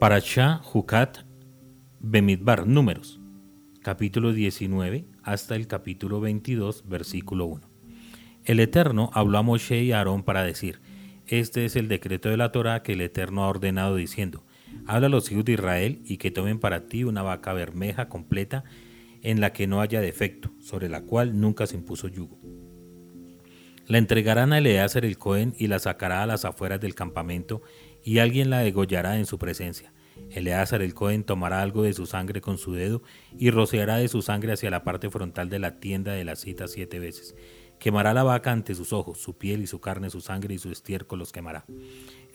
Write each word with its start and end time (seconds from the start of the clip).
Parashá 0.00 0.62
Jucat 0.62 1.18
Bemidbar, 1.98 2.66
Números, 2.66 3.20
capítulo 3.82 4.32
19 4.32 5.04
hasta 5.22 5.56
el 5.56 5.66
capítulo 5.66 6.22
22, 6.22 6.88
versículo 6.88 7.44
1. 7.44 7.68
El 8.46 8.60
Eterno 8.60 9.10
habló 9.12 9.36
a 9.36 9.42
Moshe 9.42 9.82
y 9.82 9.92
a 9.92 9.98
Aarón 9.98 10.22
para 10.22 10.42
decir, 10.42 10.80
este 11.26 11.66
es 11.66 11.76
el 11.76 11.88
decreto 11.88 12.30
de 12.30 12.38
la 12.38 12.50
Torah 12.50 12.82
que 12.82 12.94
el 12.94 13.02
Eterno 13.02 13.44
ha 13.44 13.48
ordenado 13.48 13.96
diciendo, 13.96 14.46
habla 14.86 15.08
a 15.08 15.10
los 15.10 15.30
hijos 15.30 15.44
de 15.44 15.52
Israel 15.52 16.00
y 16.06 16.16
que 16.16 16.30
tomen 16.30 16.60
para 16.60 16.86
ti 16.86 17.04
una 17.04 17.20
vaca 17.20 17.52
bermeja 17.52 18.08
completa 18.08 18.64
en 19.20 19.42
la 19.42 19.52
que 19.52 19.66
no 19.66 19.82
haya 19.82 20.00
defecto, 20.00 20.50
sobre 20.60 20.88
la 20.88 21.02
cual 21.02 21.38
nunca 21.38 21.66
se 21.66 21.76
impuso 21.76 22.08
yugo. 22.08 22.38
La 23.90 23.98
entregarán 23.98 24.52
a 24.52 24.58
Eleazar 24.58 25.04
el 25.04 25.18
Cohen 25.18 25.52
y 25.58 25.66
la 25.66 25.80
sacará 25.80 26.22
a 26.22 26.26
las 26.26 26.44
afueras 26.44 26.80
del 26.80 26.94
campamento 26.94 27.60
y 28.04 28.18
alguien 28.18 28.50
la 28.50 28.60
degollará 28.60 29.18
en 29.18 29.26
su 29.26 29.38
presencia. 29.38 29.92
Eleazar 30.30 30.82
el 30.82 30.94
Cohen 30.94 31.24
tomará 31.24 31.62
algo 31.62 31.82
de 31.82 31.92
su 31.92 32.06
sangre 32.06 32.40
con 32.40 32.58
su 32.58 32.72
dedo 32.72 33.02
y 33.36 33.50
rociará 33.50 33.96
de 33.96 34.08
su 34.08 34.22
sangre 34.22 34.52
hacia 34.52 34.70
la 34.70 34.84
parte 34.84 35.10
frontal 35.10 35.48
de 35.48 35.58
la 35.58 35.80
tienda 35.80 36.12
de 36.12 36.24
la 36.24 36.36
cita 36.36 36.68
siete 36.68 36.98
veces. 36.98 37.34
Quemará 37.78 38.14
la 38.14 38.22
vaca 38.22 38.52
ante 38.52 38.74
sus 38.74 38.92
ojos, 38.92 39.18
su 39.18 39.38
piel 39.38 39.62
y 39.62 39.66
su 39.66 39.80
carne, 39.80 40.10
su 40.10 40.20
sangre 40.20 40.54
y 40.54 40.58
su 40.58 40.70
estiércol 40.70 41.18
los 41.18 41.32
quemará. 41.32 41.64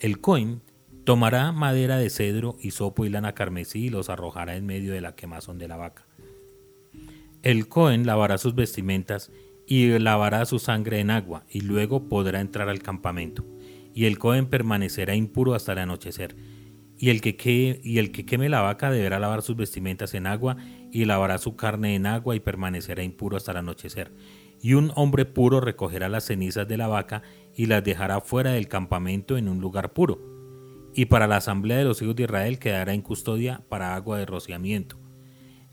El 0.00 0.20
Cohen 0.20 0.60
tomará 1.04 1.52
madera 1.52 1.98
de 1.98 2.10
cedro, 2.10 2.56
sopo 2.70 3.04
y 3.04 3.08
lana 3.08 3.34
carmesí 3.34 3.84
y 3.84 3.88
los 3.90 4.10
arrojará 4.10 4.56
en 4.56 4.66
medio 4.66 4.92
de 4.92 5.00
la 5.00 5.14
quemazón 5.14 5.58
de 5.58 5.68
la 5.68 5.76
vaca. 5.76 6.06
El 7.42 7.68
Cohen 7.68 8.06
lavará 8.06 8.38
sus 8.38 8.54
vestimentas 8.54 9.30
y 9.66 9.98
lavará 9.98 10.44
su 10.44 10.58
sangre 10.58 11.00
en 11.00 11.10
agua 11.10 11.44
y 11.48 11.60
luego 11.60 12.08
podrá 12.08 12.40
entrar 12.40 12.68
al 12.68 12.82
campamento 12.82 13.44
y 13.96 14.04
el 14.04 14.18
Cohen 14.18 14.44
permanecerá 14.44 15.14
impuro 15.14 15.54
hasta 15.54 15.72
el 15.72 15.78
anochecer. 15.78 16.36
Y 16.98 17.08
el, 17.08 17.22
que 17.22 17.80
y 17.82 17.98
el 17.98 18.12
que 18.12 18.26
queme 18.26 18.50
la 18.50 18.60
vaca 18.60 18.90
deberá 18.90 19.18
lavar 19.18 19.40
sus 19.40 19.56
vestimentas 19.56 20.12
en 20.12 20.26
agua 20.26 20.58
y 20.92 21.06
lavará 21.06 21.38
su 21.38 21.56
carne 21.56 21.94
en 21.94 22.04
agua 22.04 22.36
y 22.36 22.40
permanecerá 22.40 23.02
impuro 23.02 23.38
hasta 23.38 23.52
el 23.52 23.56
anochecer. 23.56 24.12
Y 24.60 24.74
un 24.74 24.92
hombre 24.96 25.24
puro 25.24 25.62
recogerá 25.62 26.10
las 26.10 26.26
cenizas 26.26 26.68
de 26.68 26.76
la 26.76 26.88
vaca 26.88 27.22
y 27.54 27.66
las 27.66 27.82
dejará 27.82 28.20
fuera 28.20 28.52
del 28.52 28.68
campamento 28.68 29.38
en 29.38 29.48
un 29.48 29.62
lugar 29.62 29.94
puro. 29.94 30.20
Y 30.94 31.06
para 31.06 31.26
la 31.26 31.38
asamblea 31.38 31.78
de 31.78 31.84
los 31.84 32.02
hijos 32.02 32.16
de 32.16 32.24
Israel 32.24 32.58
quedará 32.58 32.92
en 32.92 33.00
custodia 33.00 33.62
para 33.70 33.94
agua 33.94 34.18
de 34.18 34.26
rociamiento. 34.26 34.98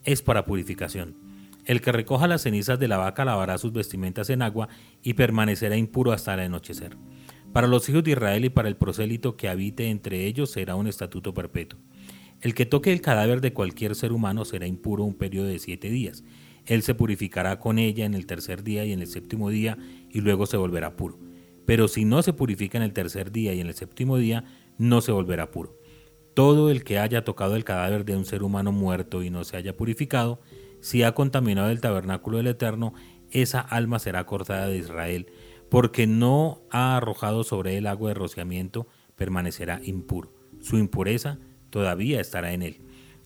Es 0.05 0.21
para 0.21 0.45
purificación. 0.45 1.17
El 1.65 1.81
que 1.81 1.91
recoja 1.91 2.27
las 2.27 2.43
cenizas 2.43 2.79
de 2.79 2.87
la 2.87 2.97
vaca 2.97 3.25
lavará 3.25 3.57
sus 3.57 3.73
vestimentas 3.73 4.29
en 4.29 4.43
agua 4.43 4.69
y 5.01 5.15
permanecerá 5.15 5.75
impuro 5.75 6.13
hasta 6.13 6.33
el 6.35 6.39
anochecer. 6.39 6.95
Para 7.53 7.67
los 7.67 7.87
hijos 7.87 8.03
de 8.03 8.11
Israel 8.11 8.45
y 8.45 8.49
para 8.49 8.67
el 8.67 8.75
prosélito 8.75 9.37
que 9.37 9.47
habite 9.47 9.89
entre 9.91 10.25
ellos 10.25 10.49
será 10.49 10.75
un 10.75 10.87
estatuto 10.87 11.35
perpetuo. 11.35 11.79
El 12.41 12.55
que 12.55 12.65
toque 12.65 12.91
el 12.91 12.99
cadáver 12.99 13.41
de 13.41 13.53
cualquier 13.53 13.93
ser 13.93 14.11
humano 14.11 14.43
será 14.43 14.65
impuro 14.65 15.03
un 15.03 15.13
periodo 15.13 15.45
de 15.45 15.59
siete 15.59 15.91
días. 15.91 16.23
Él 16.65 16.81
se 16.81 16.95
purificará 16.95 17.59
con 17.59 17.77
ella 17.77 18.05
en 18.05 18.15
el 18.15 18.25
tercer 18.25 18.63
día 18.63 18.85
y 18.85 18.91
en 18.91 19.01
el 19.01 19.07
séptimo 19.07 19.51
día 19.51 19.77
y 20.09 20.21
luego 20.21 20.47
se 20.47 20.57
volverá 20.57 20.95
puro. 20.97 21.19
Pero 21.67 21.87
si 21.87 22.05
no 22.05 22.23
se 22.23 22.33
purifica 22.33 22.79
en 22.79 22.83
el 22.83 22.91
tercer 22.91 23.31
día 23.31 23.53
y 23.53 23.61
en 23.61 23.67
el 23.67 23.75
séptimo 23.75 24.17
día, 24.17 24.45
no 24.79 25.01
se 25.01 25.11
volverá 25.11 25.51
puro. 25.51 25.77
Todo 26.33 26.71
el 26.71 26.83
que 26.83 26.97
haya 26.97 27.23
tocado 27.23 27.55
el 27.55 27.63
cadáver 27.63 28.03
de 28.03 28.17
un 28.17 28.25
ser 28.25 28.41
humano 28.41 28.71
muerto 28.71 29.21
y 29.21 29.29
no 29.29 29.43
se 29.43 29.57
haya 29.57 29.77
purificado, 29.77 30.41
si 30.81 31.03
ha 31.03 31.13
contaminado 31.13 31.69
el 31.69 31.81
tabernáculo 31.81 32.37
del 32.37 32.47
Eterno, 32.47 32.95
esa 33.29 33.59
alma 33.61 33.99
será 33.99 34.25
cortada 34.25 34.67
de 34.67 34.77
Israel 34.77 35.27
porque 35.73 36.05
no 36.05 36.61
ha 36.69 36.97
arrojado 36.97 37.43
sobre 37.43 37.77
él 37.79 37.87
agua 37.87 38.09
de 38.09 38.13
rociamiento, 38.13 38.85
permanecerá 39.15 39.81
impuro. 39.83 40.31
Su 40.61 40.77
impureza 40.77 41.39
todavía 41.71 42.21
estará 42.21 42.53
en 42.53 42.61
él. 42.61 42.81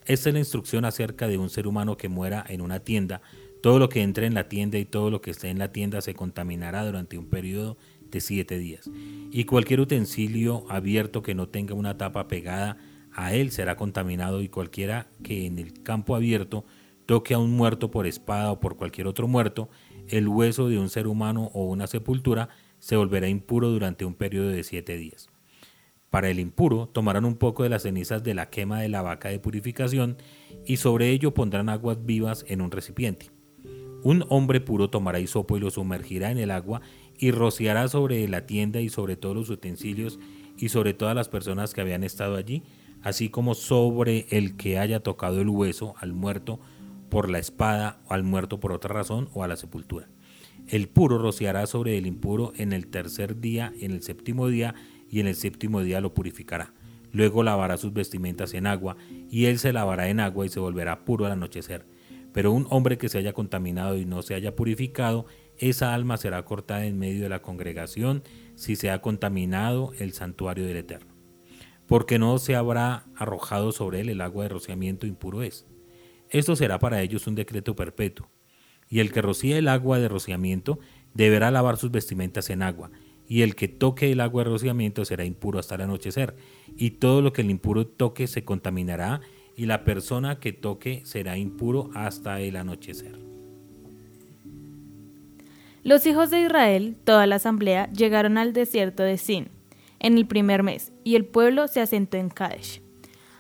Esta 0.05 0.29
es 0.29 0.33
la 0.33 0.39
instrucción 0.39 0.85
acerca 0.85 1.27
de 1.27 1.37
un 1.37 1.49
ser 1.49 1.67
humano 1.67 1.97
que 1.97 2.07
muera 2.07 2.45
en 2.47 2.61
una 2.61 2.79
tienda. 2.79 3.21
Todo 3.61 3.79
lo 3.79 3.89
que 3.89 4.01
entre 4.01 4.27
en 4.27 4.33
la 4.33 4.47
tienda 4.47 4.77
y 4.77 4.85
todo 4.85 5.11
lo 5.11 5.19
que 5.19 5.31
esté 5.31 5.49
en 5.49 5.59
la 5.59 5.73
tienda 5.73 5.99
se 5.99 6.13
contaminará 6.13 6.85
durante 6.85 7.17
un 7.17 7.25
periodo 7.25 7.75
de 8.09 8.21
siete 8.21 8.57
días. 8.57 8.89
Y 9.29 9.43
cualquier 9.43 9.81
utensilio 9.81 10.63
abierto 10.69 11.23
que 11.23 11.35
no 11.35 11.49
tenga 11.49 11.73
una 11.73 11.97
tapa 11.97 12.29
pegada 12.29 12.77
a 13.11 13.33
él 13.33 13.51
será 13.51 13.75
contaminado 13.75 14.41
y 14.41 14.47
cualquiera 14.47 15.09
que 15.21 15.47
en 15.47 15.59
el 15.59 15.83
campo 15.83 16.15
abierto 16.15 16.63
toque 17.07 17.33
a 17.33 17.39
un 17.39 17.51
muerto 17.51 17.91
por 17.91 18.07
espada 18.07 18.53
o 18.53 18.61
por 18.61 18.77
cualquier 18.77 19.07
otro 19.07 19.27
muerto, 19.27 19.69
el 20.09 20.27
hueso 20.27 20.69
de 20.69 20.79
un 20.79 20.89
ser 20.89 21.07
humano 21.07 21.51
o 21.53 21.65
una 21.65 21.87
sepultura 21.87 22.49
se 22.79 22.95
volverá 22.95 23.27
impuro 23.27 23.69
durante 23.69 24.05
un 24.05 24.13
periodo 24.13 24.49
de 24.49 24.63
siete 24.63 24.97
días. 24.97 25.29
Para 26.09 26.29
el 26.29 26.39
impuro 26.39 26.87
tomarán 26.87 27.25
un 27.25 27.35
poco 27.35 27.63
de 27.63 27.69
las 27.69 27.83
cenizas 27.83 28.23
de 28.23 28.33
la 28.33 28.49
quema 28.49 28.79
de 28.79 28.89
la 28.89 29.01
vaca 29.01 29.29
de 29.29 29.39
purificación 29.39 30.17
y 30.65 30.77
sobre 30.77 31.09
ello 31.09 31.33
pondrán 31.33 31.69
aguas 31.69 32.05
vivas 32.05 32.45
en 32.47 32.61
un 32.61 32.71
recipiente. 32.71 33.29
Un 34.03 34.25
hombre 34.29 34.61
puro 34.61 34.89
tomará 34.89 35.19
hisopo 35.19 35.57
y 35.57 35.59
lo 35.59 35.69
sumergirá 35.69 36.31
en 36.31 36.37
el 36.37 36.51
agua 36.51 36.81
y 37.17 37.31
rociará 37.31 37.87
sobre 37.87 38.27
la 38.27 38.45
tienda 38.45 38.79
y 38.79 38.89
sobre 38.89 39.17
todos 39.17 39.35
los 39.35 39.49
utensilios 39.49 40.19
y 40.57 40.69
sobre 40.69 40.93
todas 40.93 41.15
las 41.15 41.29
personas 41.29 41.73
que 41.73 41.81
habían 41.81 42.03
estado 42.03 42.35
allí, 42.35 42.63
así 43.01 43.29
como 43.29 43.53
sobre 43.53 44.27
el 44.29 44.55
que 44.55 44.79
haya 44.79 45.01
tocado 45.01 45.41
el 45.41 45.49
hueso 45.49 45.95
al 45.99 46.13
muerto 46.13 46.59
por 47.09 47.29
la 47.29 47.39
espada, 47.39 48.01
o 48.07 48.13
al 48.13 48.23
muerto 48.23 48.59
por 48.59 48.71
otra 48.71 48.93
razón, 48.93 49.29
o 49.33 49.43
a 49.43 49.47
la 49.47 49.55
sepultura. 49.55 50.09
El 50.67 50.89
puro 50.89 51.17
rociará 51.17 51.65
sobre 51.65 51.97
el 51.97 52.05
impuro 52.05 52.51
en 52.57 52.73
el 52.73 52.87
tercer 52.87 53.39
día, 53.39 53.73
en 53.79 53.91
el 53.91 54.03
séptimo 54.03 54.47
día, 54.47 54.75
y 55.09 55.21
en 55.21 55.27
el 55.27 55.35
séptimo 55.35 55.81
día 55.81 56.01
lo 56.01 56.13
purificará. 56.13 56.73
Luego 57.11 57.41
lavará 57.43 57.77
sus 57.77 57.93
vestimentas 57.93 58.53
en 58.53 58.67
agua, 58.67 58.97
y 59.29 59.45
él 59.45 59.59
se 59.59 59.71
lavará 59.71 60.09
en 60.09 60.19
agua 60.19 60.45
y 60.45 60.49
se 60.49 60.59
volverá 60.59 61.05
puro 61.05 61.25
al 61.25 61.31
anochecer. 61.31 61.85
Pero 62.33 62.51
un 62.51 62.67
hombre 62.69 62.97
que 62.97 63.09
se 63.09 63.17
haya 63.17 63.33
contaminado 63.33 63.97
y 63.97 64.05
no 64.05 64.21
se 64.21 64.35
haya 64.35 64.55
purificado, 64.55 65.25
esa 65.57 65.93
alma 65.93 66.17
será 66.17 66.43
cortada 66.45 66.85
en 66.85 66.99
medio 66.99 67.23
de 67.23 67.29
la 67.29 67.41
congregación 67.41 68.23
si 68.55 68.75
se 68.75 68.91
ha 68.91 69.01
contaminado 69.01 69.93
el 69.97 70.13
santuario 70.13 70.65
del 70.65 70.77
Eterno. 70.77 71.15
Porque 71.87 72.19
no 72.19 72.37
se 72.37 72.55
habrá 72.55 73.05
arrojado 73.15 73.71
sobre 73.71 74.01
él 74.01 74.09
el 74.09 74.21
agua 74.21 74.43
de 74.43 74.49
rociamiento 74.49 75.07
impuro 75.07 75.41
es. 75.41 75.65
Esto 76.29 76.55
será 76.55 76.79
para 76.79 77.01
ellos 77.01 77.27
un 77.27 77.35
decreto 77.35 77.75
perpetuo. 77.75 78.27
Y 78.89 78.99
el 78.99 79.11
que 79.11 79.21
rocíe 79.21 79.57
el 79.57 79.67
agua 79.67 79.99
de 79.99 80.07
rociamiento 80.07 80.79
deberá 81.13 81.51
lavar 81.51 81.77
sus 81.77 81.91
vestimentas 81.91 82.49
en 82.49 82.61
agua, 82.61 82.91
y 83.27 83.41
el 83.41 83.55
que 83.55 83.67
toque 83.67 84.11
el 84.11 84.21
agua 84.21 84.43
de 84.43 84.51
rociamiento 84.51 85.03
será 85.03 85.25
impuro 85.25 85.59
hasta 85.59 85.75
el 85.75 85.81
anochecer, 85.81 86.35
y 86.77 86.91
todo 86.91 87.21
lo 87.21 87.33
que 87.33 87.41
el 87.41 87.49
impuro 87.49 87.85
toque 87.85 88.27
se 88.27 88.45
contaminará, 88.45 89.21
y 89.55 89.65
la 89.65 89.83
persona 89.83 90.39
que 90.39 90.53
toque 90.53 91.01
será 91.05 91.37
impuro 91.37 91.89
hasta 91.95 92.39
el 92.39 92.55
anochecer. 92.55 93.17
Los 95.83 96.05
hijos 96.05 96.29
de 96.29 96.41
Israel, 96.41 96.97
toda 97.03 97.25
la 97.27 97.37
asamblea, 97.37 97.89
llegaron 97.91 98.37
al 98.37 98.53
desierto 98.53 99.03
de 99.03 99.17
Sin 99.17 99.49
en 99.99 100.17
el 100.17 100.27
primer 100.27 100.61
mes, 100.61 100.91
y 101.03 101.15
el 101.15 101.25
pueblo 101.25 101.67
se 101.67 101.81
asentó 101.81 102.17
en 102.17 102.29
Kadesh. 102.29 102.81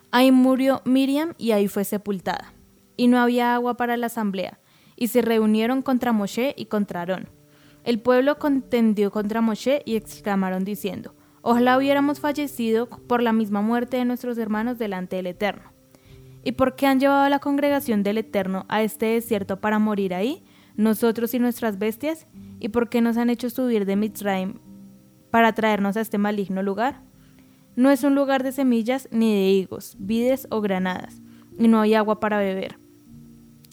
Ahí 0.09 0.31
murió 0.31 0.81
Miriam 0.85 1.33
y 1.37 1.51
ahí 1.51 1.67
fue 1.67 1.83
sepultada 1.83 2.56
y 2.97 3.07
no 3.07 3.19
había 3.19 3.53
agua 3.53 3.77
para 3.77 3.95
la 3.95 4.07
asamblea, 4.07 4.59
y 4.95 5.07
se 5.07 5.21
reunieron 5.21 5.81
contra 5.81 6.11
Moshe 6.11 6.53
y 6.57 6.65
contra 6.65 6.99
Aarón. 6.99 7.29
El 7.83 7.99
pueblo 7.99 8.37
contendió 8.37 9.11
contra 9.11 9.39
Moshe 9.39 9.81
y 9.85 9.95
exclamaron 9.95 10.65
diciendo, 10.65 11.15
Ojalá 11.41 11.77
hubiéramos 11.77 12.19
fallecido 12.19 12.89
por 12.89 13.21
la 13.21 13.31
misma 13.31 13.61
muerte 13.61 13.95
de 13.95 14.03
nuestros 14.03 14.37
hermanos 14.37 14.77
delante 14.77 15.15
del 15.15 15.27
Eterno. 15.27 15.71
¿Y 16.43 16.51
por 16.53 16.75
qué 16.75 16.87
han 16.87 16.99
llevado 16.99 17.21
a 17.21 17.29
la 17.29 17.39
congregación 17.39 18.03
del 18.03 18.17
Eterno 18.17 18.65
a 18.67 18.81
este 18.81 19.05
desierto 19.05 19.61
para 19.61 19.79
morir 19.79 20.13
ahí, 20.13 20.43
nosotros 20.75 21.33
y 21.33 21.39
nuestras 21.39 21.79
bestias? 21.79 22.27
¿Y 22.59 22.67
por 22.67 22.89
qué 22.89 22.99
nos 22.99 23.15
han 23.15 23.29
hecho 23.29 23.49
subir 23.49 23.85
de 23.85 23.95
Mitzrayim 23.95 24.55
para 25.31 25.53
traernos 25.53 25.95
a 25.95 26.01
este 26.01 26.17
maligno 26.17 26.63
lugar? 26.63 27.01
No 27.77 27.91
es 27.91 28.03
un 28.03 28.15
lugar 28.15 28.43
de 28.43 28.51
semillas 28.51 29.07
ni 29.11 29.33
de 29.33 29.49
higos, 29.49 29.95
vides 29.99 30.47
o 30.51 30.59
granadas, 30.59 31.21
y 31.57 31.69
no 31.69 31.79
hay 31.79 31.93
agua 31.93 32.19
para 32.19 32.39
beber. 32.39 32.77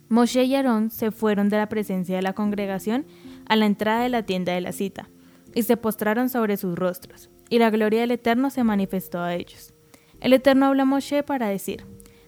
Moshe 0.09 0.45
y 0.45 0.55
Aarón 0.55 0.91
se 0.91 1.11
fueron 1.11 1.49
de 1.49 1.57
la 1.57 1.69
presencia 1.69 2.17
de 2.17 2.23
la 2.23 2.35
congregación 2.35 3.07
a 3.47 3.57
la 3.57 3.67
entrada 3.67 4.03
de 4.03 4.09
la 4.09 4.25
tienda 4.25 4.53
de 4.53 4.61
la 4.61 4.73
cita, 4.73 5.09
y 5.55 5.63
se 5.63 5.77
postraron 5.77 6.29
sobre 6.29 6.57
sus 6.57 6.75
rostros, 6.77 7.31
y 7.49 7.59
la 7.59 7.71
gloria 7.71 8.01
del 8.01 8.11
Eterno 8.11 8.51
se 8.51 8.65
manifestó 8.65 9.21
a 9.21 9.35
ellos. 9.35 9.75
El 10.21 10.33
Eterno 10.33 10.67
habla 10.67 10.83
a 10.83 10.87
Moshe 10.87 11.23
para 11.23 11.49
decir, 11.49 11.87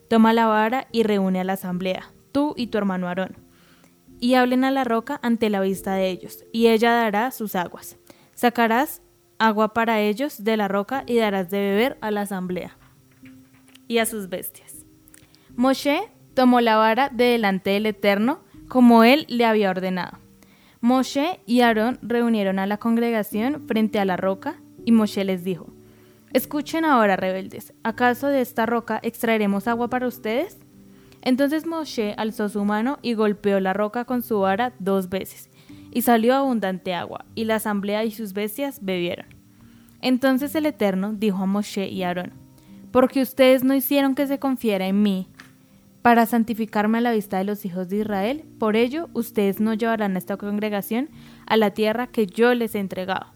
Toma 0.08 0.32
la 0.32 0.46
vara 0.46 0.86
y 0.92 1.02
reúne 1.02 1.40
a 1.40 1.44
la 1.44 1.54
asamblea, 1.54 2.12
tú 2.32 2.54
y 2.56 2.68
tu 2.68 2.78
hermano 2.78 3.08
Aarón, 3.08 3.36
y 4.20 4.34
hablen 4.34 4.64
a 4.64 4.70
la 4.70 4.84
roca 4.84 5.18
ante 5.22 5.50
la 5.50 5.60
vista 5.60 5.94
de 5.94 6.10
ellos, 6.10 6.44
y 6.52 6.68
ella 6.68 6.92
dará 6.92 7.30
sus 7.30 7.54
aguas. 7.56 7.98
Sacarás 8.34 9.02
agua 9.38 9.74
para 9.74 10.00
ellos 10.00 10.44
de 10.44 10.56
la 10.56 10.68
roca 10.68 11.04
y 11.06 11.16
darás 11.16 11.50
de 11.50 11.58
beber 11.58 11.98
a 12.00 12.10
la 12.10 12.22
asamblea 12.22 12.76
y 13.88 13.98
a 13.98 14.06
sus 14.06 14.28
bestias. 14.28 14.86
Moshe 15.54 16.10
tomó 16.36 16.60
la 16.60 16.76
vara 16.76 17.08
de 17.08 17.24
delante 17.24 17.70
del 17.70 17.86
Eterno, 17.86 18.40
como 18.68 19.04
él 19.04 19.24
le 19.28 19.46
había 19.46 19.70
ordenado. 19.70 20.18
Moshe 20.82 21.40
y 21.46 21.62
Aarón 21.62 21.98
reunieron 22.02 22.58
a 22.58 22.66
la 22.66 22.76
congregación 22.76 23.66
frente 23.66 23.98
a 23.98 24.04
la 24.04 24.18
roca, 24.18 24.60
y 24.84 24.92
Moshe 24.92 25.24
les 25.24 25.42
dijo, 25.42 25.72
Escuchen 26.34 26.84
ahora, 26.84 27.16
rebeldes, 27.16 27.72
¿acaso 27.82 28.28
de 28.28 28.42
esta 28.42 28.66
roca 28.66 29.00
extraeremos 29.02 29.66
agua 29.66 29.88
para 29.88 30.06
ustedes? 30.06 30.58
Entonces 31.22 31.64
Moshe 31.64 32.14
alzó 32.18 32.50
su 32.50 32.64
mano 32.66 32.98
y 33.00 33.14
golpeó 33.14 33.58
la 33.58 33.72
roca 33.72 34.04
con 34.04 34.22
su 34.22 34.40
vara 34.40 34.74
dos 34.78 35.08
veces, 35.08 35.48
y 35.90 36.02
salió 36.02 36.34
abundante 36.34 36.92
agua, 36.92 37.24
y 37.34 37.44
la 37.44 37.54
asamblea 37.54 38.04
y 38.04 38.10
sus 38.10 38.34
bestias 38.34 38.80
bebieron. 38.82 39.26
Entonces 40.02 40.54
el 40.54 40.66
Eterno 40.66 41.14
dijo 41.14 41.38
a 41.38 41.46
Moshe 41.46 41.88
y 41.88 42.02
Aarón, 42.02 42.34
porque 42.92 43.22
ustedes 43.22 43.64
no 43.64 43.74
hicieron 43.74 44.14
que 44.14 44.26
se 44.26 44.38
confiera 44.38 44.86
en 44.86 45.02
mí, 45.02 45.28
para 46.06 46.24
santificarme 46.24 46.98
a 46.98 47.00
la 47.00 47.10
vista 47.10 47.38
de 47.38 47.42
los 47.42 47.64
hijos 47.64 47.88
de 47.88 47.96
Israel, 47.96 48.44
por 48.60 48.76
ello 48.76 49.08
ustedes 49.12 49.58
no 49.58 49.74
llevarán 49.74 50.14
a 50.14 50.18
esta 50.20 50.36
congregación 50.36 51.10
a 51.46 51.56
la 51.56 51.72
tierra 51.72 52.06
que 52.06 52.28
yo 52.28 52.54
les 52.54 52.76
he 52.76 52.78
entregado. 52.78 53.26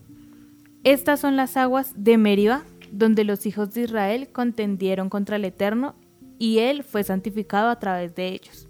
Estas 0.84 1.19
son 1.19 1.34
las 1.34 1.56
aguas 1.56 1.93
de 1.96 2.17
Meriba, 2.17 2.62
donde 2.93 3.25
los 3.25 3.44
hijos 3.44 3.75
de 3.75 3.81
Israel 3.81 4.28
contendieron 4.31 5.08
contra 5.08 5.34
el 5.34 5.46
Eterno, 5.46 5.96
y 6.38 6.61
él 6.61 6.84
fue 6.84 7.02
santificado 7.02 7.70
a 7.70 7.81
través 7.81 8.14
de 8.14 8.28
ellos. 8.28 8.69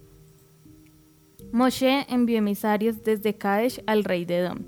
Moshe 1.52 2.06
envió 2.08 2.38
emisarios 2.38 3.04
desde 3.04 3.36
Kadesh 3.36 3.82
al 3.86 4.04
rey 4.04 4.24
de 4.24 4.38
Edom. 4.38 4.60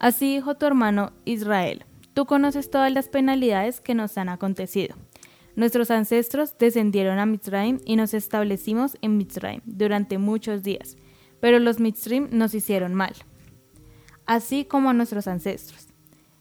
Así 0.00 0.34
dijo 0.34 0.56
tu 0.56 0.66
hermano 0.66 1.12
Israel, 1.24 1.84
tú 2.12 2.26
conoces 2.26 2.68
todas 2.72 2.92
las 2.92 3.08
penalidades 3.08 3.80
que 3.80 3.94
nos 3.94 4.18
han 4.18 4.30
acontecido. 4.30 4.96
Nuestros 5.56 5.90
ancestros 5.92 6.56
descendieron 6.58 7.18
a 7.18 7.26
Mitzrayim 7.26 7.78
y 7.84 7.94
nos 7.94 8.12
establecimos 8.12 8.96
en 9.02 9.16
Mitzrayim 9.16 9.60
durante 9.64 10.18
muchos 10.18 10.62
días, 10.64 10.96
pero 11.40 11.60
los 11.60 11.78
Mitzrayim 11.78 12.28
nos 12.32 12.54
hicieron 12.54 12.94
mal, 12.94 13.14
así 14.26 14.64
como 14.64 14.90
a 14.90 14.94
nuestros 14.94 15.28
ancestros. 15.28 15.88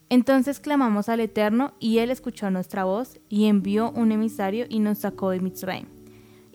Entonces 0.10 0.60
clamamos 0.60 1.10
al 1.10 1.20
Eterno 1.20 1.74
y 1.80 2.00
Él 2.00 2.10
escuchó 2.10 2.50
nuestra 2.50 2.86
voz 2.86 3.20
y 3.30 3.46
envió 3.46 3.92
un 3.92 4.12
emisario 4.12 4.66
y 4.68 4.80
nos 4.80 5.00
sacó 5.00 5.30
de 5.30 5.40
Mitzrayim. 5.40 5.88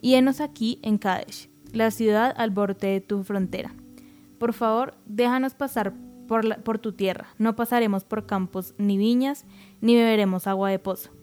Y 0.01 0.15
henos 0.15 0.41
aquí 0.41 0.79
en 0.81 0.97
Kadesh, 0.97 1.49
la 1.73 1.91
ciudad 1.91 2.33
al 2.37 2.51
borde 2.51 2.87
de 2.87 3.01
tu 3.01 3.23
frontera. 3.23 3.73
Por 4.37 4.53
favor, 4.53 4.95
déjanos 5.05 5.53
pasar 5.53 5.93
por, 6.27 6.61
por 6.63 6.79
tu 6.79 6.93
tierra. 6.93 7.27
No 7.37 7.55
pasaremos 7.55 8.05
por 8.05 8.25
campos 8.25 8.75
ni 8.77 8.97
viñas, 8.97 9.45
ni 9.81 9.95
beberemos 9.95 10.47
agua 10.47 10.69
de 10.69 10.79
pozo. 10.79 11.18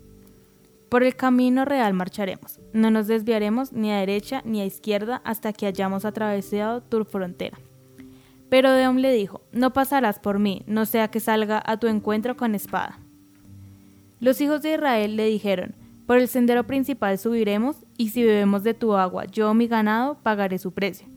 Por 0.89 1.03
el 1.03 1.17
camino 1.17 1.65
real 1.65 1.95
marcharemos. 1.95 2.61
No 2.73 2.91
nos 2.91 3.09
desviaremos 3.09 3.73
ni 3.73 3.91
a 3.91 3.99
derecha 3.99 4.43
ni 4.45 4.61
a 4.61 4.67
izquierda 4.67 5.21
hasta 5.25 5.53
que 5.53 5.67
hayamos 5.67 6.05
atravesado 6.05 6.83
tu 6.83 7.05
frontera. 7.05 7.59
Pero 8.49 8.71
Deom 8.73 8.99
le 8.99 9.13
dijo, 9.13 9.43
no 9.51 9.73
pasarás 9.73 10.21
por 10.21 10.39
mí, 10.39 10.63
no 10.67 10.87
sea 10.87 11.09
que 11.09 11.19
salga 11.19 11.61
a 11.67 11.79
tu 11.79 11.89
encuentro 11.89 12.37
con 12.37 12.55
espada. 12.55 13.01
Los 14.21 14.41
hijos 14.41 14.63
de 14.63 14.75
Israel 14.75 15.17
le 15.17 15.27
dijeron, 15.27 15.75
por 16.07 16.19
el 16.19 16.29
sendero 16.29 16.65
principal 16.65 17.19
subiremos, 17.19 17.85
y 17.99 18.11
si 18.11 18.23
bebemos 18.23 18.63
de 18.63 18.75
tu 18.75 18.95
agua, 18.95 19.25
yo 19.25 19.53
mi 19.55 19.67
ganado 19.67 20.19
pagaré 20.23 20.59
su 20.59 20.73
precio. 20.73 21.09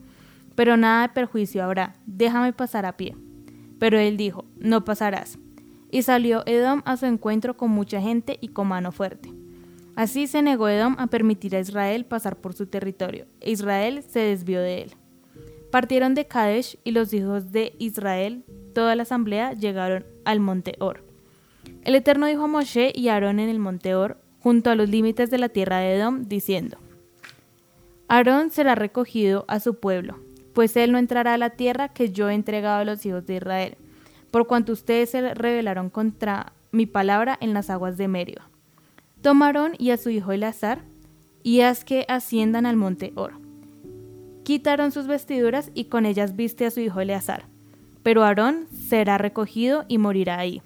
Pero 0.56 0.76
nada 0.76 1.02
de 1.02 1.14
perjuicio 1.14 1.62
habrá, 1.62 1.94
déjame 2.06 2.52
pasar 2.52 2.84
a 2.84 2.96
pie. 2.96 3.16
Pero 3.78 3.98
él 3.98 4.16
dijo, 4.16 4.44
no 4.58 4.84
pasarás. 4.84 5.38
Y 5.92 6.02
salió 6.02 6.42
Edom 6.46 6.82
a 6.84 6.96
su 6.96 7.06
encuentro 7.06 7.56
con 7.56 7.70
mucha 7.70 8.00
gente 8.00 8.38
y 8.40 8.48
con 8.48 8.66
mano 8.66 8.90
fuerte. 8.90 9.39
Así 10.00 10.26
se 10.28 10.40
negó 10.40 10.66
Edom 10.66 10.96
a 10.98 11.08
permitir 11.08 11.54
a 11.54 11.60
Israel 11.60 12.06
pasar 12.06 12.36
por 12.36 12.54
su 12.54 12.64
territorio, 12.66 13.26
e 13.38 13.50
Israel 13.50 14.02
se 14.02 14.20
desvió 14.20 14.62
de 14.62 14.80
él. 14.80 14.94
Partieron 15.70 16.14
de 16.14 16.26
Kadesh 16.26 16.78
y 16.84 16.92
los 16.92 17.12
hijos 17.12 17.52
de 17.52 17.74
Israel, 17.78 18.42
toda 18.74 18.96
la 18.96 19.02
asamblea, 19.02 19.52
llegaron 19.52 20.06
al 20.24 20.40
monte 20.40 20.74
Or. 20.78 21.04
El 21.84 21.94
Eterno 21.96 22.24
dijo 22.24 22.44
a 22.44 22.46
Moshe 22.46 22.92
y 22.94 23.08
Aarón 23.08 23.40
en 23.40 23.50
el 23.50 23.58
monte 23.58 23.94
Or, 23.94 24.16
junto 24.38 24.70
a 24.70 24.74
los 24.74 24.88
límites 24.88 25.30
de 25.30 25.36
la 25.36 25.50
tierra 25.50 25.80
de 25.80 25.96
Edom, 25.96 26.24
diciendo, 26.26 26.78
Aarón 28.08 28.50
será 28.50 28.74
recogido 28.74 29.44
a 29.48 29.60
su 29.60 29.80
pueblo, 29.80 30.18
pues 30.54 30.78
él 30.78 30.92
no 30.92 30.98
entrará 30.98 31.34
a 31.34 31.38
la 31.38 31.50
tierra 31.50 31.90
que 31.90 32.10
yo 32.10 32.30
he 32.30 32.34
entregado 32.34 32.78
a 32.78 32.84
los 32.86 33.04
hijos 33.04 33.26
de 33.26 33.36
Israel, 33.36 33.76
por 34.30 34.46
cuanto 34.46 34.72
ustedes 34.72 35.10
se 35.10 35.34
rebelaron 35.34 35.90
contra 35.90 36.54
mi 36.72 36.86
palabra 36.86 37.36
en 37.38 37.52
las 37.52 37.68
aguas 37.68 37.98
de 37.98 38.08
Merio. 38.08 38.49
Toma 39.22 39.46
Aarón 39.46 39.72
y 39.78 39.90
a 39.90 39.96
su 39.96 40.10
hijo 40.10 40.32
Eleazar, 40.32 40.84
y 41.42 41.60
haz 41.60 41.84
que 41.84 42.04
asciendan 42.08 42.66
al 42.66 42.76
monte 42.76 43.12
Or 43.16 43.40
quitaron 44.50 44.90
sus 44.90 45.06
vestiduras 45.06 45.70
y 45.74 45.84
con 45.84 46.06
ellas 46.06 46.34
viste 46.34 46.66
a 46.66 46.72
su 46.72 46.80
hijo 46.80 47.00
Eleazar. 47.00 47.44
Pero 48.02 48.24
Aarón 48.24 48.66
será 48.72 49.16
recogido 49.16 49.84
y 49.86 49.98
morirá 49.98 50.40
ahí. 50.40 50.60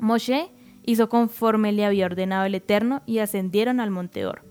Moshe 0.00 0.50
hizo 0.84 1.08
conforme 1.08 1.70
le 1.70 1.84
había 1.84 2.06
ordenado 2.06 2.44
el 2.44 2.56
Eterno 2.56 3.02
y 3.06 3.18
ascendieron 3.18 3.78
al 3.78 3.92
monte 3.92 4.26
Or, 4.26 4.42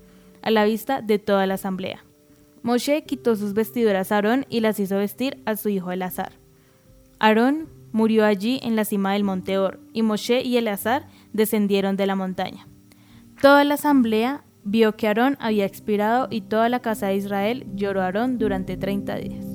a 0.42 0.50
la 0.50 0.64
vista 0.64 1.02
de 1.02 1.20
toda 1.20 1.46
la 1.46 1.56
asamblea. 1.56 2.06
Moshe 2.64 3.04
quitó 3.04 3.36
sus 3.36 3.54
vestiduras 3.54 4.14
a 4.14 4.16
Aarón 4.16 4.46
y 4.48 4.62
las 4.62 4.80
hizo 4.80 4.96
vestir 4.96 5.44
a 5.46 5.58
su 5.58 5.68
hijo 5.68 5.92
Eleazar. 5.92 6.32
Aarón 7.20 7.68
murió 7.92 8.24
allí 8.24 8.62
en 8.64 8.78
la 8.78 8.86
cima 8.86 9.12
del 9.12 9.26
monte 9.26 9.58
Or, 9.58 9.82
y 9.92 10.04
Moshe 10.04 10.42
y 10.42 10.56
Eleazar 10.56 11.08
descendieron 11.34 11.98
de 11.98 12.08
la 12.08 12.16
montaña. 12.16 12.66
Toda 13.42 13.64
la 13.64 13.76
asamblea 13.76 14.44
vio 14.64 14.96
que 14.96 15.08
Aarón 15.08 15.38
había 15.40 15.66
expirado 15.66 16.28
y 16.32 16.42
toda 16.42 16.70
la 16.70 16.80
casa 16.80 17.08
de 17.08 17.18
Israel 17.18 17.68
lloró 17.76 18.02
a 18.02 18.06
Aarón 18.06 18.40
durante 18.40 18.78
30 18.78 19.16
días. 19.18 19.46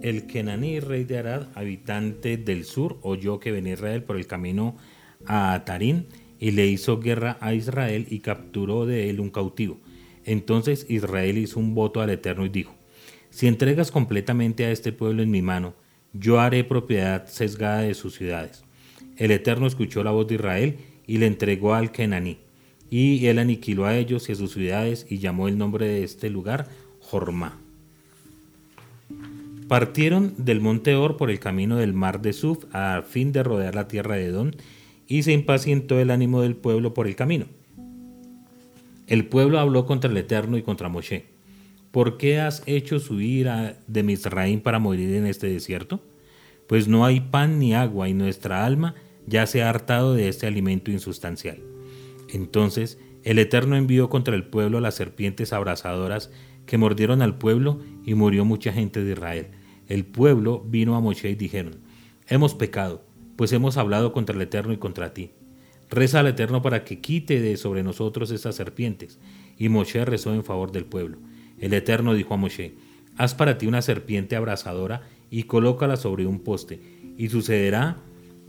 El 0.00 0.26
Kenaní, 0.26 0.80
rey 0.80 1.04
de 1.04 1.18
Arad, 1.18 1.48
habitante 1.54 2.38
del 2.38 2.64
sur, 2.64 2.98
oyó 3.02 3.38
que 3.38 3.52
venía 3.52 3.74
Israel 3.74 4.02
por 4.02 4.16
el 4.16 4.26
camino 4.26 4.76
a 5.26 5.62
Tarín 5.66 6.06
y 6.38 6.52
le 6.52 6.66
hizo 6.66 7.00
guerra 7.00 7.36
a 7.42 7.52
Israel 7.52 8.06
y 8.08 8.20
capturó 8.20 8.86
de 8.86 9.10
él 9.10 9.20
un 9.20 9.28
cautivo. 9.28 9.78
Entonces 10.24 10.86
Israel 10.88 11.38
hizo 11.38 11.58
un 11.58 11.74
voto 11.74 12.00
al 12.00 12.10
Eterno 12.10 12.46
y 12.46 12.50
dijo, 12.50 12.74
si 13.30 13.46
entregas 13.46 13.90
completamente 13.90 14.66
a 14.66 14.72
este 14.72 14.92
pueblo 14.92 15.22
en 15.22 15.30
mi 15.30 15.40
mano, 15.40 15.74
yo 16.12 16.40
haré 16.40 16.64
propiedad 16.64 17.26
sesgada 17.26 17.82
de 17.82 17.94
sus 17.94 18.14
ciudades. 18.14 18.64
El 19.16 19.30
Eterno 19.30 19.66
escuchó 19.66 20.02
la 20.02 20.10
voz 20.10 20.26
de 20.26 20.34
Israel 20.34 20.76
y 21.06 21.18
le 21.18 21.26
entregó 21.26 21.74
al 21.74 21.92
Kenaní. 21.92 22.38
Y 22.90 23.26
él 23.26 23.38
aniquiló 23.38 23.86
a 23.86 23.96
ellos 23.96 24.28
y 24.28 24.32
a 24.32 24.34
sus 24.34 24.52
ciudades 24.52 25.06
y 25.08 25.18
llamó 25.18 25.46
el 25.46 25.56
nombre 25.56 25.86
de 25.86 26.02
este 26.02 26.28
lugar 26.28 26.68
Jormá. 27.00 27.58
Partieron 29.68 30.34
del 30.36 30.60
monte 30.60 30.96
Or 30.96 31.16
por 31.16 31.30
el 31.30 31.38
camino 31.38 31.76
del 31.76 31.92
mar 31.92 32.20
de 32.20 32.32
Suf 32.32 32.64
a 32.72 33.02
fin 33.02 33.30
de 33.30 33.44
rodear 33.44 33.76
la 33.76 33.86
tierra 33.86 34.16
de 34.16 34.26
Edom 34.26 34.50
y 35.06 35.22
se 35.22 35.32
impacientó 35.32 36.00
el 36.00 36.10
ánimo 36.10 36.42
del 36.42 36.56
pueblo 36.56 36.92
por 36.92 37.06
el 37.06 37.14
camino. 37.14 37.46
El 39.10 39.26
pueblo 39.26 39.58
habló 39.58 39.84
contra 39.84 40.10
el 40.10 40.16
Eterno 40.16 40.56
y 40.56 40.62
contra 40.62 40.88
Moshe. 40.88 41.26
¿por 41.90 42.16
qué 42.16 42.38
has 42.38 42.62
hecho 42.66 42.98
subir 42.98 43.48
a, 43.48 43.76
de 43.86 44.02
Misraín 44.02 44.60
para 44.60 44.78
morir 44.78 45.14
en 45.14 45.26
este 45.26 45.48
desierto? 45.48 46.00
Pues 46.66 46.88
no 46.88 47.04
hay 47.04 47.20
pan 47.20 47.58
ni 47.58 47.74
agua 47.74 48.08
y 48.08 48.14
nuestra 48.14 48.64
alma 48.64 48.94
ya 49.26 49.46
se 49.46 49.62
ha 49.62 49.68
hartado 49.68 50.14
de 50.14 50.28
este 50.28 50.46
alimento 50.46 50.90
insustancial. 50.90 51.58
Entonces 52.28 52.98
el 53.24 53.38
Eterno 53.38 53.76
envió 53.76 54.08
contra 54.08 54.34
el 54.34 54.44
pueblo 54.44 54.80
las 54.80 54.94
serpientes 54.94 55.52
abrasadoras 55.52 56.30
que 56.66 56.78
mordieron 56.78 57.22
al 57.22 57.36
pueblo 57.36 57.80
y 58.04 58.14
murió 58.14 58.44
mucha 58.44 58.72
gente 58.72 59.02
de 59.02 59.12
Israel. 59.12 59.48
El 59.88 60.04
pueblo 60.04 60.64
vino 60.64 60.94
a 60.94 61.00
Moshe 61.00 61.30
y 61.30 61.34
dijeron, 61.34 61.80
hemos 62.28 62.54
pecado, 62.54 63.04
pues 63.34 63.52
hemos 63.52 63.76
hablado 63.76 64.12
contra 64.12 64.36
el 64.36 64.42
Eterno 64.42 64.72
y 64.72 64.76
contra 64.76 65.12
ti. 65.12 65.32
Reza 65.90 66.20
al 66.20 66.28
Eterno 66.28 66.62
para 66.62 66.84
que 66.84 67.00
quite 67.00 67.40
de 67.40 67.56
sobre 67.56 67.82
nosotros 67.82 68.30
estas 68.30 68.54
serpientes. 68.54 69.18
Y 69.58 69.68
Moshe 69.68 70.04
rezó 70.04 70.32
en 70.32 70.44
favor 70.44 70.70
del 70.70 70.84
pueblo. 70.84 71.18
El 71.58 71.74
Eterno 71.74 72.14
dijo 72.14 72.34
a 72.34 72.36
Moshe, 72.36 72.74
haz 73.16 73.34
para 73.34 73.58
ti 73.58 73.66
una 73.66 73.82
serpiente 73.82 74.36
abrasadora 74.36 75.02
y 75.30 75.44
colócala 75.44 75.96
sobre 75.96 76.26
un 76.26 76.40
poste, 76.40 76.80
y 77.18 77.28
sucederá 77.28 77.98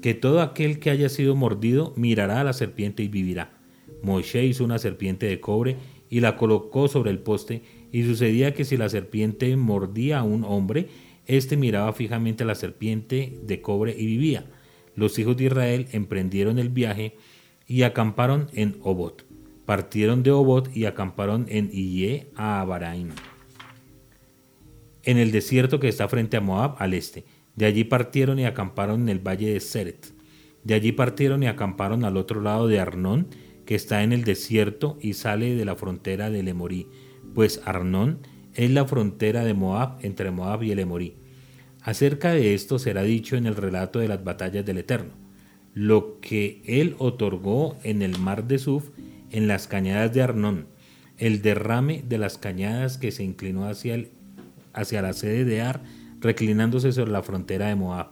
que 0.01 0.13
todo 0.13 0.41
aquel 0.41 0.79
que 0.79 0.89
haya 0.89 1.09
sido 1.09 1.35
mordido 1.35 1.93
mirará 1.95 2.41
a 2.41 2.43
la 2.43 2.53
serpiente 2.53 3.03
y 3.03 3.07
vivirá. 3.07 3.51
Moshe 4.01 4.45
hizo 4.45 4.63
una 4.63 4.79
serpiente 4.79 5.25
de 5.25 5.39
cobre 5.39 5.77
y 6.09 6.21
la 6.21 6.37
colocó 6.37 6.87
sobre 6.87 7.11
el 7.11 7.19
poste, 7.19 7.63
y 7.91 8.03
sucedía 8.03 8.53
que 8.53 8.65
si 8.65 8.77
la 8.77 8.89
serpiente 8.89 9.55
mordía 9.55 10.19
a 10.19 10.23
un 10.23 10.43
hombre, 10.43 10.87
éste 11.27 11.57
miraba 11.57 11.91
fijamente 11.93 12.43
a 12.43 12.47
la 12.47 12.55
serpiente 12.55 13.37
de 13.43 13.61
cobre 13.61 13.95
y 13.97 14.05
vivía. 14.05 14.45
Los 14.95 15.17
hijos 15.19 15.37
de 15.37 15.45
Israel 15.45 15.87
emprendieron 15.91 16.59
el 16.59 16.69
viaje 16.69 17.15
y 17.67 17.83
acamparon 17.83 18.47
en 18.53 18.77
Obot. 18.81 19.25
Partieron 19.65 20.23
de 20.23 20.31
Obot 20.31 20.75
y 20.75 20.85
acamparon 20.85 21.45
en 21.49 21.69
Iye 21.71 22.27
a 22.35 22.61
Abaraim, 22.61 23.09
en 25.03 25.17
el 25.17 25.31
desierto 25.31 25.79
que 25.79 25.87
está 25.87 26.07
frente 26.07 26.37
a 26.37 26.41
Moab 26.41 26.75
al 26.79 26.93
este. 26.93 27.25
De 27.55 27.65
allí 27.65 27.83
partieron 27.83 28.39
y 28.39 28.45
acamparon 28.45 29.01
en 29.03 29.09
el 29.09 29.19
valle 29.19 29.53
de 29.53 29.59
Seret. 29.59 30.13
De 30.63 30.73
allí 30.73 30.91
partieron 30.91 31.43
y 31.43 31.47
acamparon 31.47 32.05
al 32.05 32.17
otro 32.17 32.41
lado 32.41 32.67
de 32.67 32.79
Arnón, 32.79 33.27
que 33.65 33.75
está 33.75 34.03
en 34.03 34.13
el 34.13 34.23
desierto 34.23 34.97
y 35.01 35.13
sale 35.13 35.55
de 35.55 35.65
la 35.65 35.75
frontera 35.75 36.29
de 36.29 36.43
Lemorí. 36.43 36.87
pues 37.33 37.61
Arnón 37.65 38.19
es 38.53 38.69
la 38.71 38.85
frontera 38.85 39.45
de 39.45 39.53
Moab 39.53 39.97
entre 40.01 40.31
Moab 40.31 40.63
y 40.63 40.71
el 40.71 40.79
Emorí. 40.79 41.15
Acerca 41.83 42.33
de 42.33 42.53
esto 42.53 42.77
será 42.77 43.03
dicho 43.03 43.35
en 43.35 43.47
el 43.47 43.55
relato 43.55 43.99
de 43.99 44.07
las 44.07 44.23
batallas 44.23 44.65
del 44.65 44.77
Eterno, 44.77 45.13
lo 45.73 46.19
que 46.19 46.61
él 46.65 46.95
otorgó 46.99 47.77
en 47.83 48.01
el 48.01 48.19
mar 48.19 48.47
de 48.47 48.59
Suf, 48.59 48.89
en 49.31 49.47
las 49.47 49.67
cañadas 49.67 50.13
de 50.13 50.21
Arnón, 50.21 50.67
el 51.17 51.41
derrame 51.41 52.03
de 52.07 52.17
las 52.17 52.37
cañadas 52.37 52.97
que 52.97 53.11
se 53.11 53.23
inclinó 53.23 53.67
hacia, 53.67 53.95
el, 53.95 54.09
hacia 54.73 55.01
la 55.01 55.13
sede 55.13 55.45
de 55.45 55.61
Ar, 55.61 55.81
reclinándose 56.19 56.91
sobre 56.91 57.11
la 57.11 57.23
frontera 57.23 57.67
de 57.67 57.75
Moab. 57.75 58.09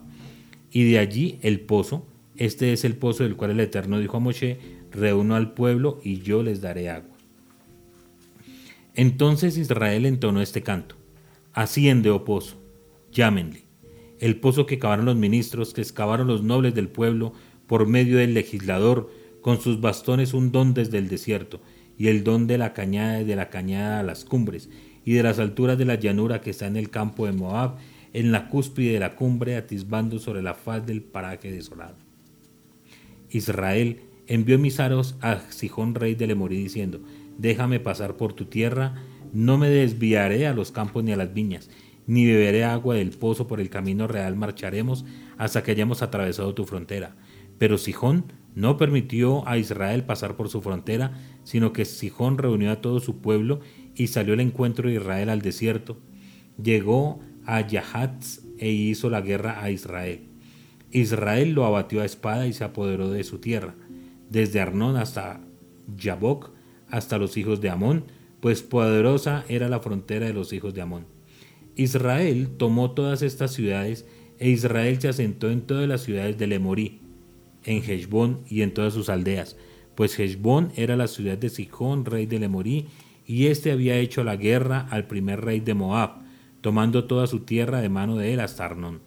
Y 0.71 0.89
de 0.91 0.99
allí 0.99 1.37
el 1.41 1.59
pozo, 1.59 2.07
este 2.37 2.73
es 2.73 2.85
el 2.85 2.95
pozo 2.95 3.23
del 3.23 3.35
cual 3.35 3.51
el 3.51 3.59
Eterno 3.59 3.99
dijo 3.99 4.17
a 4.17 4.19
Moshe, 4.19 4.57
reúno 4.91 5.35
al 5.35 5.53
pueblo 5.53 5.99
y 6.03 6.21
yo 6.21 6.41
les 6.41 6.61
daré 6.61 6.89
agua. 6.89 7.15
Entonces 8.95 9.57
Israel 9.57 10.05
entonó 10.05 10.41
este 10.41 10.63
canto, 10.63 10.95
asciende, 11.53 12.09
oh 12.09 12.25
pozo, 12.25 12.58
llámenle, 13.11 13.63
el 14.19 14.39
pozo 14.39 14.65
que 14.65 14.79
cavaron 14.79 15.05
los 15.05 15.15
ministros, 15.15 15.73
que 15.73 15.81
excavaron 15.81 16.27
los 16.27 16.43
nobles 16.43 16.75
del 16.75 16.89
pueblo, 16.89 17.33
por 17.67 17.87
medio 17.87 18.17
del 18.17 18.33
legislador, 18.33 19.09
con 19.41 19.61
sus 19.61 19.79
bastones 19.79 20.33
un 20.33 20.51
don 20.51 20.73
desde 20.73 20.97
el 20.97 21.07
desierto, 21.07 21.61
y 21.97 22.07
el 22.07 22.23
don 22.23 22.47
de 22.47 22.57
la 22.57 22.73
cañada 22.73 23.23
de 23.23 23.35
la 23.35 23.49
cañada 23.49 23.99
a 23.99 24.03
las 24.03 24.25
cumbres, 24.25 24.69
y 25.05 25.13
de 25.13 25.23
las 25.23 25.39
alturas 25.39 25.77
de 25.77 25.85
la 25.85 25.95
llanura 25.95 26.41
que 26.41 26.49
está 26.49 26.67
en 26.67 26.75
el 26.75 26.89
campo 26.89 27.25
de 27.25 27.31
Moab, 27.31 27.77
en 28.13 28.31
la 28.31 28.49
cúspide 28.49 28.93
de 28.93 28.99
la 28.99 29.15
cumbre, 29.15 29.55
atisbando 29.55 30.19
sobre 30.19 30.41
la 30.41 30.53
faz 30.53 30.85
del 30.85 31.01
paraje 31.01 31.51
desolado. 31.51 31.95
Israel 33.29 34.01
envió 34.27 34.55
emisaros 34.55 35.15
a 35.21 35.39
Sijón, 35.51 35.95
rey 35.95 36.15
de 36.15 36.27
Lemorí, 36.27 36.57
diciendo, 36.57 36.99
déjame 37.37 37.79
pasar 37.79 38.17
por 38.17 38.33
tu 38.33 38.45
tierra, 38.45 38.95
no 39.33 39.57
me 39.57 39.69
desviaré 39.69 40.47
a 40.47 40.53
los 40.53 40.71
campos 40.71 41.03
ni 41.03 41.11
a 41.11 41.17
las 41.17 41.33
viñas, 41.33 41.69
ni 42.09 42.25
beberé 42.25 42.63
agua 42.63 42.95
del 42.95 43.11
pozo 43.11 43.45
por 43.45 43.61
el 43.61 43.69
camino 43.69 44.07
real 44.07 44.35
marcharemos 44.35 45.05
hasta 45.37 45.61
que 45.61 45.69
hayamos 45.69 46.01
atravesado 46.01 46.55
tu 46.55 46.65
frontera. 46.65 47.15
Pero 47.59 47.77
Sijón 47.77 48.33
no 48.55 48.77
permitió 48.77 49.47
a 49.47 49.59
Israel 49.59 50.03
pasar 50.03 50.35
por 50.35 50.49
su 50.49 50.59
frontera, 50.63 51.13
sino 51.43 51.71
que 51.71 51.85
Sijón 51.85 52.39
reunió 52.39 52.71
a 52.71 52.81
todo 52.81 52.99
su 52.99 53.21
pueblo 53.21 53.59
y 53.93 54.07
salió 54.07 54.33
al 54.33 54.39
encuentro 54.39 54.89
de 54.89 54.95
Israel 54.95 55.29
al 55.29 55.43
desierto. 55.43 55.99
Llegó 56.59 57.19
a 57.45 57.61
Yahatz 57.61 58.41
e 58.57 58.71
hizo 58.71 59.11
la 59.11 59.21
guerra 59.21 59.63
a 59.63 59.69
Israel. 59.69 60.21
Israel 60.89 61.51
lo 61.51 61.63
abatió 61.65 62.01
a 62.01 62.05
espada 62.05 62.47
y 62.47 62.53
se 62.53 62.63
apoderó 62.63 63.11
de 63.11 63.23
su 63.23 63.37
tierra, 63.37 63.75
desde 64.31 64.59
Arnón 64.59 64.97
hasta 64.97 65.41
Yabok, 65.95 66.53
hasta 66.89 67.19
los 67.19 67.37
hijos 67.37 67.61
de 67.61 67.69
Amón, 67.69 68.05
pues 68.39 68.63
poderosa 68.63 69.45
era 69.47 69.69
la 69.69 69.79
frontera 69.79 70.25
de 70.25 70.33
los 70.33 70.53
hijos 70.53 70.73
de 70.73 70.81
Amón. 70.81 71.18
Israel 71.81 72.49
tomó 72.57 72.91
todas 72.91 73.21
estas 73.21 73.53
ciudades 73.53 74.05
e 74.37 74.49
Israel 74.49 74.99
se 74.99 75.07
asentó 75.07 75.49
en 75.49 75.61
todas 75.61 75.87
las 75.87 76.01
ciudades 76.01 76.37
de 76.37 76.45
Lemorí, 76.45 76.99
en 77.63 77.81
Heshbón 77.81 78.41
y 78.49 78.63
en 78.63 78.73
todas 78.73 78.93
sus 78.93 79.07
aldeas, 79.07 79.55
pues 79.95 80.19
Heshbón 80.19 80.73
era 80.75 80.97
la 80.97 81.07
ciudad 81.07 81.37
de 81.37 81.49
Sijón, 81.49 82.03
rey 82.03 82.25
de 82.25 82.39
Lemorí, 82.39 82.87
y 83.25 83.47
éste 83.47 83.71
había 83.71 83.95
hecho 83.97 84.25
la 84.25 84.35
guerra 84.35 84.87
al 84.89 85.07
primer 85.07 85.39
rey 85.39 85.61
de 85.61 85.73
Moab, 85.73 86.21
tomando 86.59 87.05
toda 87.05 87.27
su 87.27 87.41
tierra 87.41 87.79
de 87.79 87.87
mano 87.87 88.17
de 88.17 88.33
él 88.33 88.41
hasta 88.41 88.65
Arnón. 88.65 88.99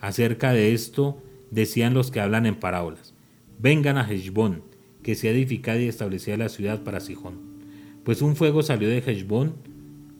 Acerca 0.00 0.52
de 0.52 0.74
esto 0.74 1.20
decían 1.50 1.92
los 1.92 2.12
que 2.12 2.20
hablan 2.20 2.46
en 2.46 2.54
parábolas, 2.54 3.14
vengan 3.58 3.98
a 3.98 4.08
Heshbón, 4.08 4.62
que 5.02 5.16
sea 5.16 5.32
edificada 5.32 5.80
y 5.80 5.88
establecida 5.88 6.36
la 6.36 6.48
ciudad 6.48 6.84
para 6.84 7.00
Sijón. 7.00 7.40
Pues 8.04 8.22
un 8.22 8.36
fuego 8.36 8.62
salió 8.62 8.88
de 8.88 8.98
Heshbón, 8.98 9.54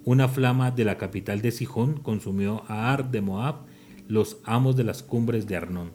una 0.05 0.29
flama 0.29 0.71
de 0.71 0.85
la 0.85 0.99
capital 0.99 1.43
de 1.43 1.53
Sijón 1.53 2.01
consumió 2.01 2.65
a 2.69 2.93
Ar 2.93 3.11
de 3.11 3.21
Moab, 3.21 3.67
los 4.09 4.39
amos 4.45 4.77
de 4.77 4.85
las 4.85 5.03
cumbres 5.03 5.47
de 5.47 5.57
Arnón. 5.57 5.93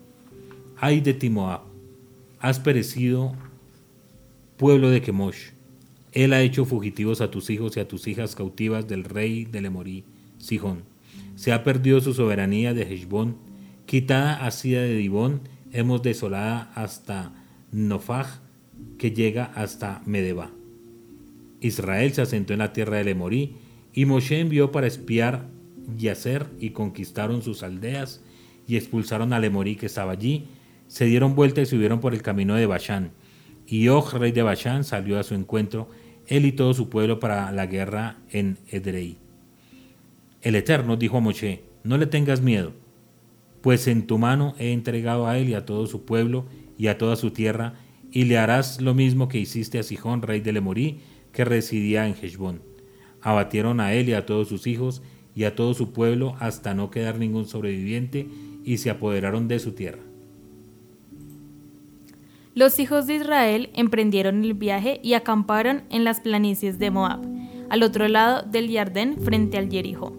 Ay 0.76 1.00
de 1.00 1.14
ti 1.14 1.30
Moab, 1.30 1.62
has 2.40 2.58
perecido, 2.58 3.34
pueblo 4.56 4.90
de 4.90 5.02
Kemosh. 5.02 5.50
Él 6.12 6.32
ha 6.32 6.40
hecho 6.40 6.64
fugitivos 6.64 7.20
a 7.20 7.30
tus 7.30 7.50
hijos 7.50 7.76
y 7.76 7.80
a 7.80 7.88
tus 7.88 8.06
hijas 8.08 8.34
cautivas 8.34 8.88
del 8.88 9.04
rey 9.04 9.44
de 9.44 9.60
Lemorí, 9.60 10.04
Sijón. 10.38 10.84
Se 11.36 11.52
ha 11.52 11.62
perdido 11.62 12.00
su 12.00 12.14
soberanía 12.14 12.74
de 12.74 12.82
Heshbón, 12.82 13.36
quitada 13.86 14.44
así 14.44 14.70
de 14.70 14.94
Dibón, 14.94 15.42
hemos 15.72 16.02
desolada 16.02 16.72
hasta 16.74 17.32
Nofaj, 17.72 18.40
que 18.98 19.12
llega 19.12 19.44
hasta 19.54 20.02
Medeba. 20.06 20.50
Israel 21.60 22.12
se 22.12 22.22
asentó 22.22 22.52
en 22.52 22.60
la 22.60 22.72
tierra 22.72 22.96
de 22.96 23.04
Lemorí, 23.04 23.56
y 23.92 24.04
Moshe 24.04 24.40
envió 24.40 24.70
para 24.72 24.86
espiar 24.86 25.46
Yacer 25.96 26.46
y 26.60 26.70
conquistaron 26.70 27.42
sus 27.42 27.62
aldeas 27.62 28.22
y 28.66 28.76
expulsaron 28.76 29.32
a 29.32 29.40
Lemorí 29.40 29.76
que 29.76 29.86
estaba 29.86 30.12
allí, 30.12 30.46
se 30.86 31.06
dieron 31.06 31.34
vuelta 31.34 31.60
y 31.60 31.66
subieron 31.66 32.00
por 32.00 32.14
el 32.14 32.22
camino 32.22 32.54
de 32.54 32.66
Bashán. 32.66 33.12
Y 33.66 33.88
Og, 33.88 34.12
rey 34.14 34.32
de 34.32 34.42
Bashán, 34.42 34.84
salió 34.84 35.18
a 35.18 35.22
su 35.22 35.34
encuentro, 35.34 35.88
él 36.26 36.44
y 36.44 36.52
todo 36.52 36.74
su 36.74 36.88
pueblo 36.88 37.20
para 37.20 37.50
la 37.52 37.66
guerra 37.66 38.18
en 38.30 38.58
Edrei. 38.68 39.16
El 40.42 40.54
Eterno 40.54 40.96
dijo 40.96 41.18
a 41.18 41.20
Moshe, 41.20 41.62
no 41.84 41.96
le 41.96 42.06
tengas 42.06 42.40
miedo, 42.40 42.72
pues 43.62 43.88
en 43.88 44.06
tu 44.06 44.18
mano 44.18 44.54
he 44.58 44.72
entregado 44.72 45.26
a 45.26 45.38
él 45.38 45.48
y 45.48 45.54
a 45.54 45.64
todo 45.64 45.86
su 45.86 46.04
pueblo 46.04 46.46
y 46.76 46.86
a 46.86 46.98
toda 46.98 47.16
su 47.16 47.30
tierra, 47.30 47.74
y 48.10 48.24
le 48.24 48.38
harás 48.38 48.80
lo 48.80 48.94
mismo 48.94 49.28
que 49.28 49.38
hiciste 49.38 49.78
a 49.78 49.82
Sijón, 49.82 50.22
rey 50.22 50.40
de 50.40 50.52
Lemorí, 50.52 51.00
que 51.32 51.44
residía 51.44 52.06
en 52.06 52.14
Heshbón. 52.14 52.67
Abatieron 53.22 53.80
a 53.80 53.92
él 53.94 54.08
y 54.08 54.14
a 54.14 54.26
todos 54.26 54.48
sus 54.48 54.66
hijos 54.66 55.02
y 55.38 55.44
a 55.44 55.54
todo 55.54 55.72
su 55.72 55.92
pueblo 55.92 56.34
hasta 56.40 56.74
no 56.74 56.90
quedar 56.90 57.18
ningún 57.18 57.46
sobreviviente, 57.46 58.26
y 58.64 58.78
se 58.78 58.90
apoderaron 58.90 59.46
de 59.46 59.60
su 59.60 59.70
tierra. 59.70 60.00
Los 62.54 62.80
hijos 62.80 63.06
de 63.06 63.14
Israel 63.14 63.70
emprendieron 63.74 64.42
el 64.42 64.54
viaje 64.54 64.98
y 65.00 65.14
acamparon 65.14 65.84
en 65.90 66.02
las 66.02 66.18
planicies 66.18 66.80
de 66.80 66.90
Moab, 66.90 67.20
al 67.70 67.84
otro 67.84 68.08
lado 68.08 68.42
del 68.42 68.68
Yardén 68.68 69.16
frente 69.16 69.58
al 69.58 69.70
Jericó. 69.70 70.17